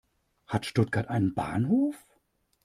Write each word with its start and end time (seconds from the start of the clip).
Hat 0.47 0.65
Stuttgart 0.65 1.09
einen 1.09 1.35
Bahnhof? 1.35 1.93